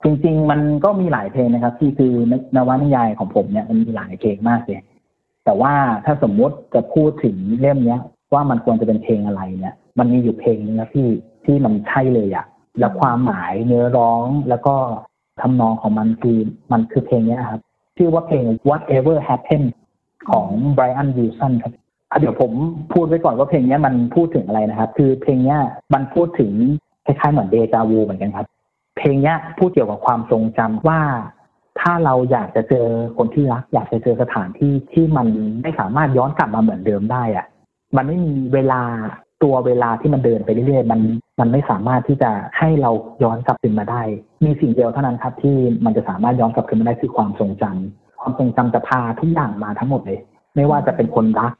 [0.04, 2.12] จริง ๆ มันก็มีหลายเพลงนะครับ ที่คือ
[2.56, 4.80] นวนิยายของผมเนี่ยมันมีหลายเพลงมากเลย
[5.44, 5.72] แต่ว่า
[6.04, 8.00] ถ้าสมมติจะพูดถึงเล่มเนี้ย
[8.32, 11.08] ว่ามันควรจะเป็นเพลงอะไรเนี่ย มันมีอยู่เพลงนึงนะที่
[11.44, 12.46] ที่มันใช่เลยอะ
[12.78, 14.74] แล้วความหมายเนื้อร้องแล้วก็
[15.40, 16.38] ทำนองของมันคือ
[16.72, 17.60] มันคือเพลงนี้ครับ
[17.96, 19.68] ชื่อว่าเพลง Whatever Happened
[20.30, 21.72] ของ Brian Wilson ครับ
[22.20, 22.52] เดี๋ยวผม
[22.92, 25.56] พูดไว้ก่อนว่าเพลงนี้มันพูดถึงอะไรนะครับ คือเพลงนี้
[25.94, 26.52] มันพูดถึง
[27.06, 28.46] คล้ายๆเหมือนเดจาวูเหมือนกันครับ
[28.96, 31.00] เพลงเนี้ยพูดเกี่ยวกับความทรงจำว่า
[31.80, 32.86] ถ้าเราอยากจะเจอ
[33.16, 35.26] คนที่รัก อยากจะเจอสถานที่ที่มัน
[35.62, 37.46] ไม่สามารถย้อนกลับมาเหมือนเดิมได้อะ
[37.96, 38.82] มันไม่มีเวลา
[39.42, 41.00] ตัวเวลาที่มันเดินไปเรื่อยๆมัน
[41.40, 42.90] มันไม่สามารถที่จะให้เรา
[43.22, 44.02] ย้อนกลับคืนมาได้
[44.44, 50.20] มีสิ่งเดียวเท่านั้นครับที่มันจะสามารถย้อนกลับคืนมาได้คือความทรงจำความทรงจำจะพาทุกอย่างมาทั้งหมดเลย
[50.54, 51.52] ไม่ว่าจะเป็นคนรัก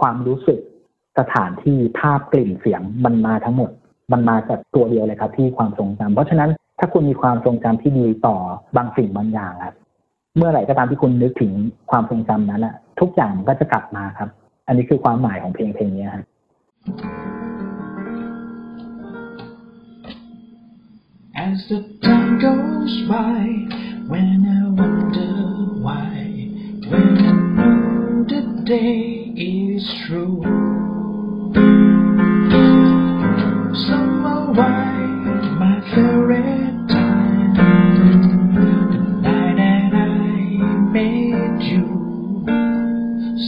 [0.00, 0.58] ความรู้สึก
[1.18, 3.70] สถานที่ภาพกลิ่นเสียงมันมาทั้งหมด
[4.12, 8.36] มันมาจากตัวเดียวเลยครับที่ความทรงจำเพราะฉะนั้นถ้าคุณมีความทรงจำที่ดีต่อ
[8.76, 9.74] บางสิ่งบางอย่างครับ
[10.36, 11.52] เมื่อไหร่ก็ตามที่คุณนึกถึง
[11.90, 14.28] ความทรงจำนั้นอะทุกอย่างมันก็จะกลับมาครับ
[14.66, 16.24] อันนี้คือความหมายของเพลงเพลงนี้ครับ
[21.72, 23.40] the time goes by,
[24.08, 25.32] when I wonder
[25.80, 26.50] why,
[26.88, 30.91] when I know the day is through.
[33.74, 39.58] Summer white, my favorite time, the night that
[39.96, 40.04] I
[40.92, 41.86] met you.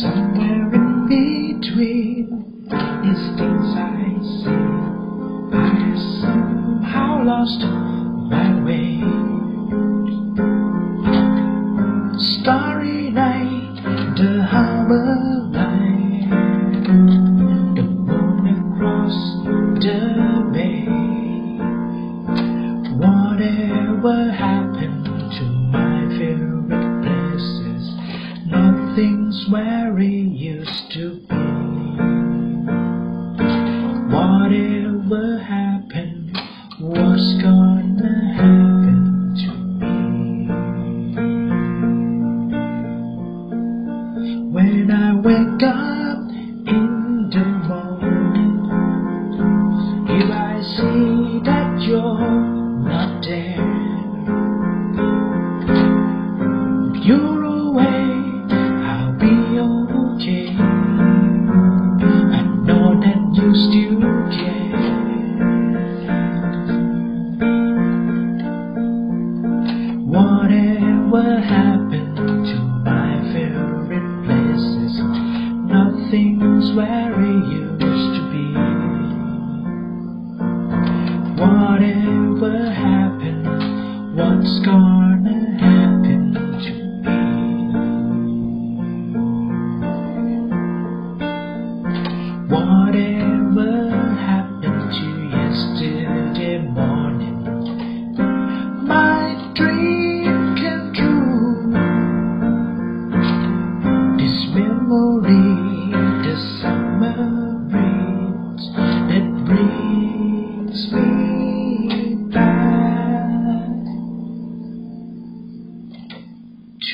[0.00, 2.26] Somewhere in between
[3.04, 4.64] is things I see.
[5.52, 5.60] I
[6.22, 7.60] somehow lost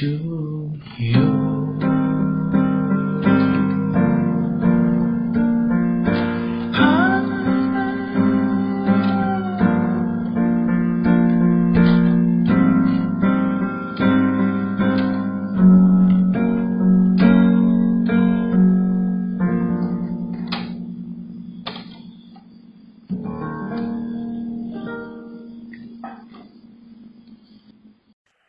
[0.00, 1.89] to you.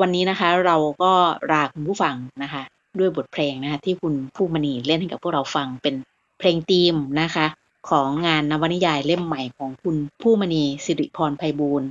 [0.02, 1.12] วันนี้นะคะ เราก็
[1.52, 2.62] ลาคุณผู้ฟังนะคะ
[3.00, 5.96] ด้วยบทเพลงนะคะที่คุณผู้มณีเล่นให้กับพวกเราฟังเป็น
[6.40, 7.46] เพลงธีมนะคะ
[7.90, 11.88] ของงานนวนิยายเล่มใหม่ของคุณผู้มณีสิริพรไพบูลย์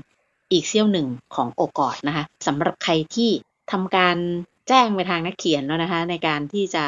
[0.52, 3.30] อีกเสี้ยวหนึ่งของโอกอดนะคะสำหรับใครที่
[3.72, 4.16] ทำการ
[4.68, 6.84] แจ้งไปทางนักเขียนแล้วนะคะ ในการที่จะ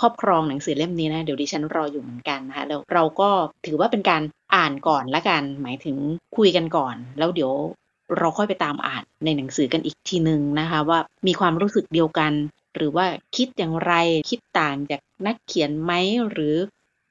[0.00, 3.30] ครอบครองหนังสือเล่มนี้นะ เดี๋ยวดิฉันรออยู่เหมือนกันนะคะแล้วเราก็
[3.66, 4.22] ถือว่าเป็นการ
[4.54, 5.96] อ่านก่อนละกัน หมายถึง
[6.36, 7.52] คุยกันก่อน แล้วเดี๋ยว
[8.16, 12.32] เราค่อยไปตามอ่านในหนังสือกันอีกทีหนึ่งนะคะ ว่ามีความรู้สึกเดียวกัน
[12.74, 13.92] หรือว่าคิดอย่างไร
[14.30, 15.92] คิดต่างจากนักเขียนไหม
[16.30, 16.54] หรือ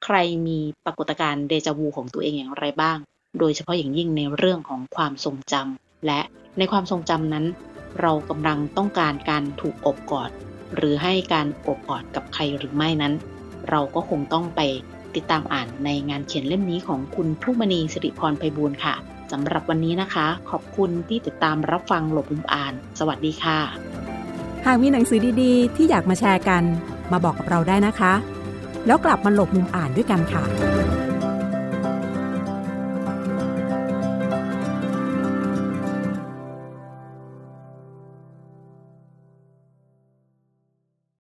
[0.03, 0.15] ใคร
[0.47, 2.97] มีปรากฏการณ์เดจาวูของตัวเองอย่างไรบ้าง
[3.39, 6.21] โดยเฉพาะอย่างยิ่งในเรื่องของความทรงจำและ
[6.57, 7.45] ในความทรงจำนั้น
[8.01, 10.29] เรากำลังต้องการการถูกอบกอด
[10.75, 13.13] หรือให้การอบกอดกับใครหรือไม่นั้น
[13.69, 14.61] เราก็คงต้องไป
[15.15, 18.95] ติดตามอ่านในงานเขียนเล่มนี้ของคุณผู้มณีสิริพรไพบูลย์ค่ะ
[19.31, 23.59] สำหรับวันนี้นะคะ ขอบคุณที่ติดตามรับฟังหลบมุมอ่าน สวัสดีค่ะ
[24.65, 26.63] หากมีหนังสือดีๆ ที่อยากมาแชร์กัน
[27.11, 28.13] มาบอกกับเราได้นะคะ
[28.85, 30.43] แล้วกลับมาหลบมุมอ่านด้วยกันค่ะ